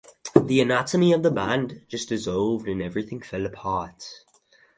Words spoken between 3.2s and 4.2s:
fell apart.